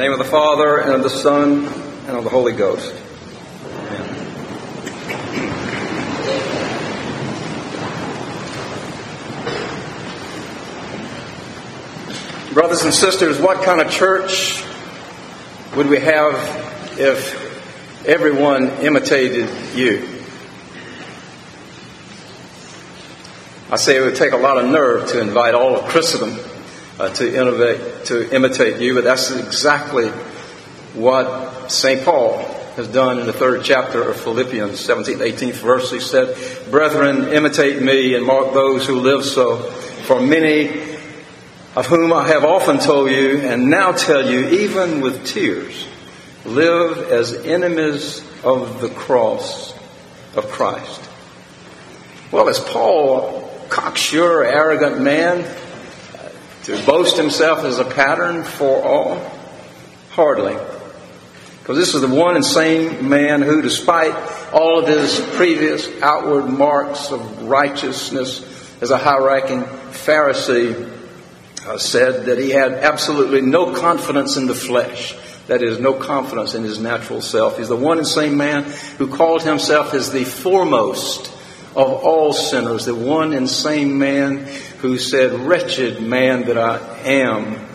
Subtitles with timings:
[0.00, 1.66] name of the Father, and of the Son,
[2.06, 2.94] and of the Holy Ghost.
[3.66, 4.14] Amen.
[12.54, 14.64] Brothers and sisters, what kind of church
[15.76, 16.32] would we have
[16.98, 20.08] if everyone imitated you?
[23.70, 26.38] I say it would take a lot of nerve to invite all of Christendom
[27.00, 30.08] uh, to innovate, to imitate you, but that's exactly
[30.92, 32.04] what St.
[32.04, 32.36] Paul
[32.76, 35.90] has done in the third chapter of Philippians, 17th, 18th verse.
[35.90, 36.36] He said,
[36.70, 39.56] Brethren, imitate me and mark those who live so,
[40.06, 40.68] for many
[41.74, 45.86] of whom I have often told you and now tell you, even with tears,
[46.44, 49.72] live as enemies of the cross
[50.36, 51.08] of Christ.
[52.30, 55.46] Well, is Paul cocksure, arrogant man
[56.64, 59.30] to boast himself as a pattern for all?
[60.10, 60.56] Hardly.
[61.60, 64.14] Because this is the one and same man who, despite
[64.52, 68.44] all of his previous outward marks of righteousness
[68.80, 70.90] as a high ranking Pharisee,
[71.66, 75.14] uh, said that he had absolutely no confidence in the flesh.
[75.46, 77.58] That is, no confidence in his natural self.
[77.58, 78.64] He's the one and same man
[78.98, 81.26] who called himself as the foremost
[81.76, 84.46] of all sinners, the one and same man
[84.78, 87.66] who said, Wretched man that I am,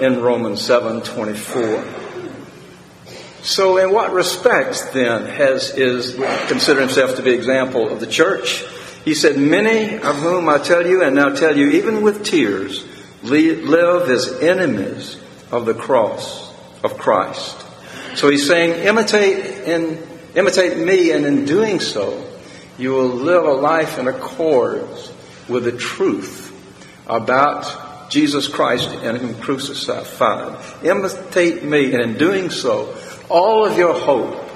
[0.00, 1.84] in Romans 7 24.
[3.42, 6.14] So, in what respects then has is
[6.48, 8.64] consider himself to be example of the church?
[9.04, 12.84] He said, Many of whom I tell you, and now tell you, even with tears,
[13.22, 15.18] live as enemies
[15.50, 17.64] of the cross of Christ.
[18.16, 19.68] So he's saying, imitate
[20.34, 22.33] imitate me, and in doing so,
[22.78, 25.12] you will live a life in accordance
[25.48, 26.50] with the truth
[27.06, 30.84] about Jesus Christ and Him crucified.
[30.84, 32.96] Imitate me, and in doing so,
[33.28, 34.48] all of your hope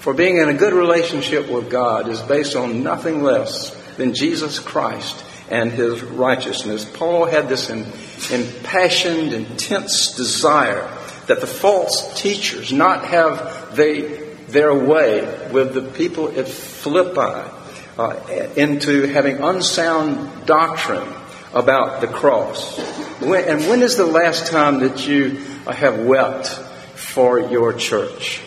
[0.00, 4.58] for being in a good relationship with God is based on nothing less than Jesus
[4.58, 6.84] Christ and his righteousness.
[6.84, 10.88] Paul had this impassioned, intense desire
[11.26, 17.50] that the false teachers not have they, their way with the people at Philippi
[17.98, 18.16] uh,
[18.56, 21.12] into having unsound doctrine
[21.52, 22.78] about the cross.
[23.20, 28.40] When, and when is the last time that you have wept for your church?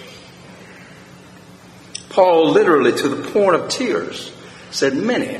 [2.09, 4.31] Paul, literally to the point of tears,
[4.71, 5.39] said, Many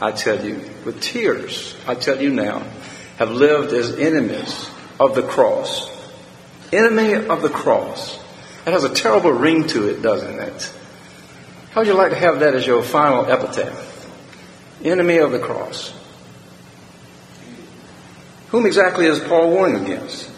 [0.00, 2.62] I tell you, with tears, I tell you now,
[3.18, 5.88] have lived as enemies of the cross.
[6.72, 8.18] Enemy of the cross.
[8.64, 10.72] That has a terrible ring to it, doesn't it?
[11.72, 13.90] How would you like to have that as your final epitaph?
[14.82, 15.92] Enemy of the cross.
[18.48, 20.30] Whom exactly is Paul warning against?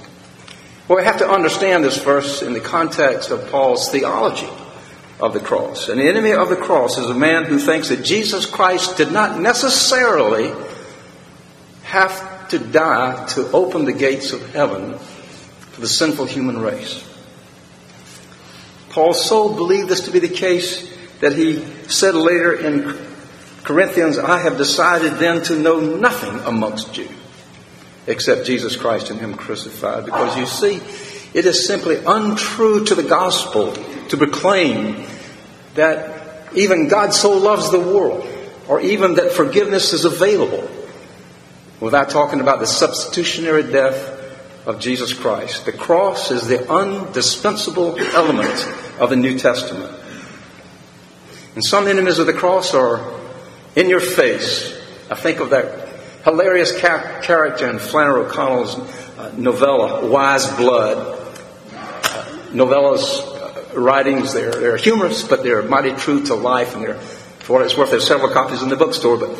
[0.88, 4.48] Well, we have to understand this verse in the context of Paul's theology
[5.20, 5.88] of the cross.
[5.88, 9.40] An enemy of the cross is a man who thinks that Jesus Christ did not
[9.40, 10.52] necessarily
[11.82, 17.15] have to die to open the gates of heaven for the sinful human race.
[18.90, 23.06] Paul so believed this to be the case that he said later in
[23.64, 27.08] Corinthians, I have decided then to know nothing amongst you
[28.06, 30.04] except Jesus Christ and Him crucified.
[30.04, 30.76] Because you see,
[31.36, 35.04] it is simply untrue to the gospel to proclaim
[35.74, 38.24] that even God so loves the world,
[38.68, 40.70] or even that forgiveness is available,
[41.80, 44.15] without talking about the substitutionary death
[44.66, 45.64] of Jesus Christ.
[45.64, 48.68] The cross is the indispensable element
[48.98, 49.92] of the New Testament.
[51.54, 53.18] And some enemies of the cross are
[53.76, 54.76] in your face.
[55.10, 55.88] I think of that
[56.24, 58.76] hilarious ca- character in Flannery O'Connell's
[59.18, 60.98] uh, novella, Wise Blood.
[61.72, 64.32] Uh, novellas writings.
[64.32, 67.90] They're, they're humorous, but they're mighty true to life, and they're, for what it's worth,
[67.90, 69.18] there's several copies in the bookstore.
[69.18, 69.38] But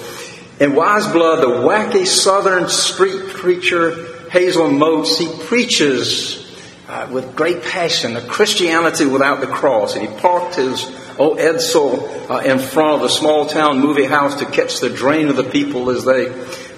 [0.61, 6.43] in Wise Blood, the wacky southern street preacher Hazel Motes, he preaches
[6.89, 10.85] uh, with great passion a Christianity without the cross, and he parked his
[11.19, 15.29] old Edsel uh, in front of the small town movie house to catch the drain
[15.29, 16.29] of the people as they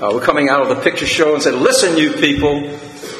[0.00, 2.68] uh, were coming out of the picture show and said, "Listen, you people."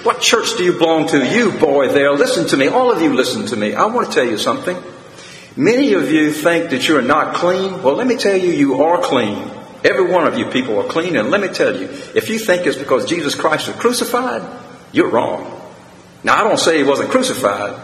[0.04, 1.26] What church do you belong to?
[1.26, 2.69] You boy there, listen to me.
[2.69, 3.75] All of you listen to me.
[3.75, 4.80] I want to tell you something.
[5.56, 7.82] Many of you think that you're not clean.
[7.82, 9.50] Well, let me tell you, you are clean.
[9.84, 11.16] Every one of you people are clean.
[11.16, 14.42] And let me tell you, if you think it's because Jesus Christ was crucified,
[14.92, 15.54] you're wrong.
[16.25, 17.80] Now, I don't say he wasn't crucified,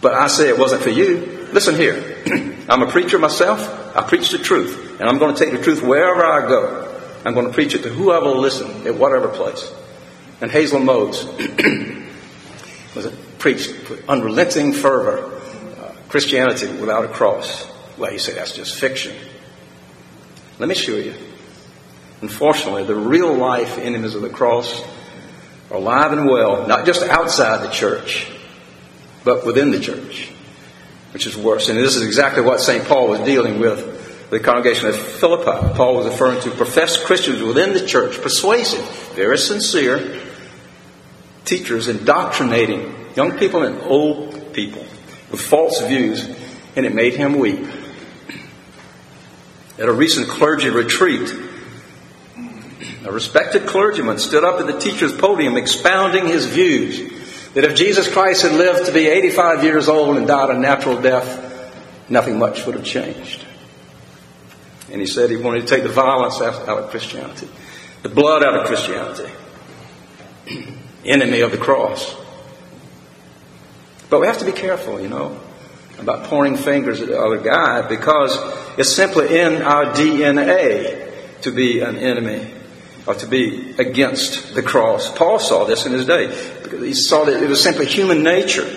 [0.00, 1.48] but I say it wasn't for you.
[1.52, 2.16] Listen here.
[2.68, 3.96] I'm a preacher myself.
[3.96, 5.00] I preach the truth.
[5.00, 7.00] And I'm going to take the truth wherever I go.
[7.24, 9.72] I'm going to preach it to whoever will listen at whatever place
[10.40, 11.24] and Hazel Motes
[12.94, 15.40] was a, preached with unrelenting fervor
[15.80, 17.66] uh, Christianity without a cross.
[17.96, 19.16] Well, you say that's just fiction.
[20.58, 21.14] Let me show you.
[22.20, 24.82] Unfortunately, the real life enemies of the cross
[25.70, 28.28] are alive and well, not just outside the church,
[29.22, 30.30] but within the church,
[31.12, 31.68] which is worse.
[31.68, 32.84] And this is exactly what St.
[32.86, 35.74] Paul was dealing with the congregation at Philippi.
[35.74, 38.84] Paul was referring to professed Christians within the church, persuasive,
[39.14, 40.20] very sincere
[41.44, 44.84] teachers indoctrinating young people and old people
[45.30, 46.28] with false views,
[46.76, 47.64] and it made him weep.
[49.78, 51.32] At a recent clergy retreat,
[53.04, 58.10] a respected clergyman stood up at the teacher's podium expounding his views that if Jesus
[58.10, 62.66] Christ had lived to be 85 years old and died a natural death, nothing much
[62.66, 63.44] would have changed.
[64.90, 67.48] And he said he wanted to take the violence out of Christianity,
[68.02, 69.30] the blood out of Christianity,
[71.04, 72.16] enemy of the cross.
[74.10, 75.38] But we have to be careful, you know,
[75.98, 78.36] about pointing fingers at the other guy because
[78.78, 82.54] it's simply in our DNA to be an enemy
[83.06, 85.10] or to be against the cross.
[85.16, 86.28] Paul saw this in his day
[86.76, 88.68] he saw that it was simply human nature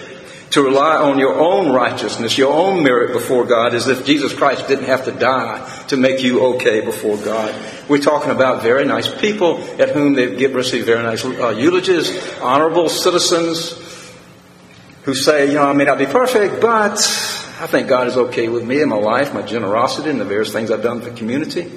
[0.52, 4.68] to rely on your own righteousness, your own merit before God, as if Jesus Christ
[4.68, 7.56] didn't have to die to make you okay before God.
[7.88, 12.12] We're talking about very nice people at whom they get receive very nice uh, eulogies,
[12.40, 13.81] honorable citizens
[15.04, 16.98] who say, you know, I may not be perfect, but
[17.60, 20.52] I think God is okay with me and my life, my generosity, and the various
[20.52, 21.72] things I've done for the community.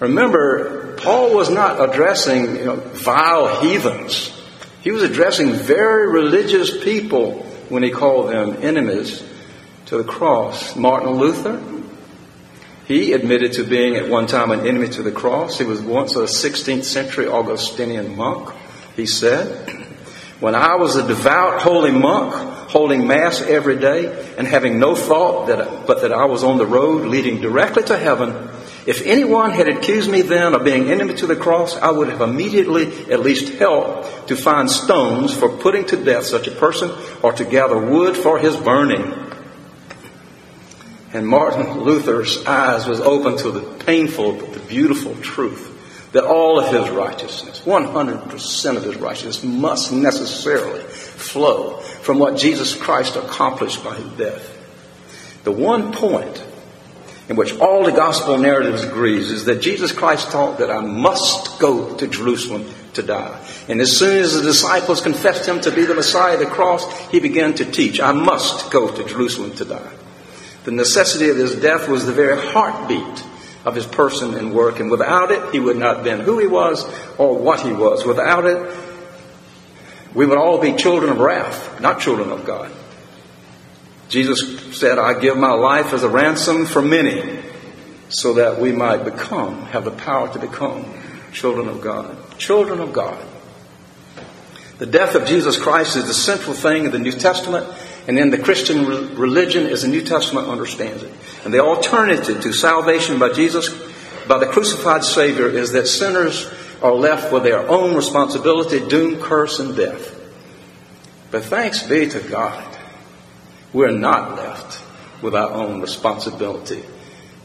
[0.00, 4.32] Remember, Paul was not addressing you know, vile heathens.
[4.82, 9.22] He was addressing very religious people when he called them enemies
[9.86, 10.76] to the cross.
[10.76, 11.62] Martin Luther,
[12.86, 15.58] he admitted to being at one time an enemy to the cross.
[15.58, 18.54] He was once a 16th century Augustinian monk.
[18.94, 19.85] He said,
[20.38, 22.34] When I was a devout holy monk,
[22.70, 26.66] holding Mass every day and having no thought that, but that I was on the
[26.66, 28.50] road leading directly to heaven,
[28.86, 32.20] if anyone had accused me then of being enemy to the cross, I would have
[32.20, 36.92] immediately at least helped to find stones for putting to death such a person
[37.22, 39.14] or to gather wood for his burning.
[41.14, 45.75] And Martin Luther's eyes was open to the painful but the beautiful truth
[46.16, 52.74] that all of his righteousness, 100% of his righteousness, must necessarily flow from what Jesus
[52.74, 55.42] Christ accomplished by his death.
[55.44, 56.42] The one point
[57.28, 61.60] in which all the gospel narratives agrees is that Jesus Christ taught that I must
[61.60, 62.64] go to Jerusalem
[62.94, 63.38] to die.
[63.68, 67.10] And as soon as the disciples confessed him to be the Messiah of the cross,
[67.10, 69.92] he began to teach, I must go to Jerusalem to die.
[70.64, 73.35] The necessity of his death was the very heartbeat
[73.66, 76.46] of his person and work, and without it, he would not have been who he
[76.46, 76.86] was
[77.18, 78.06] or what he was.
[78.06, 78.74] Without it,
[80.14, 82.70] we would all be children of wrath, not children of God.
[84.08, 87.42] Jesus said, I give my life as a ransom for many
[88.08, 90.86] so that we might become, have the power to become
[91.32, 92.16] children of God.
[92.38, 93.18] Children of God.
[94.78, 97.66] The death of Jesus Christ is the central thing in the New Testament,
[98.06, 98.86] and in the Christian
[99.16, 101.12] religion as the New Testament understands it.
[101.44, 103.68] And the alternative to salvation by Jesus,
[104.28, 106.50] by the crucified Savior, is that sinners
[106.82, 110.12] are left with their own responsibility, doom, curse, and death.
[111.30, 112.76] But thanks be to God
[113.72, 114.82] we're not left
[115.22, 116.82] with our own responsibility,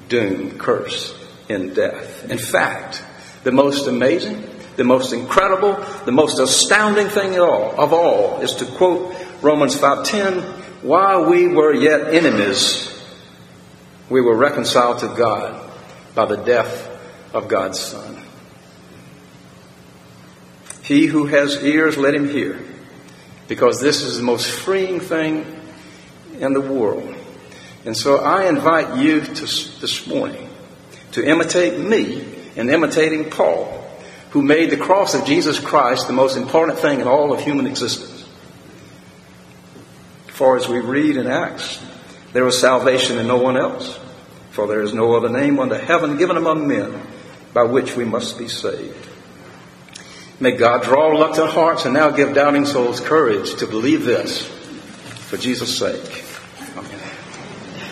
[0.07, 1.13] doom, curse,
[1.49, 2.29] and death.
[2.29, 3.03] In fact,
[3.43, 5.73] the most amazing, the most incredible,
[6.05, 10.41] the most astounding thing of all, of all is to quote Romans 5:10,
[10.83, 12.87] while we were yet enemies,
[14.09, 15.59] we were reconciled to God
[16.13, 16.89] by the death
[17.33, 18.17] of God's Son.
[20.83, 22.59] He who has ears, let him hear,
[23.47, 25.45] because this is the most freeing thing
[26.39, 27.15] in the world.
[27.85, 30.49] And so I invite you to, this morning
[31.13, 33.77] to imitate me in imitating Paul,
[34.31, 37.65] who made the cross of Jesus Christ the most important thing in all of human
[37.65, 38.10] existence.
[40.41, 41.79] For as we read in Acts,
[42.33, 43.99] there was salvation in no one else,
[44.49, 46.99] for there is no other name under heaven given among men
[47.53, 49.07] by which we must be saved.
[50.39, 54.43] May God draw reluctant hearts and now give doubting souls courage to believe this
[55.27, 56.20] for Jesus' sake.